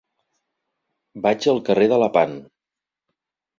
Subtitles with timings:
[1.27, 2.37] Vaig al carrer de Lepant.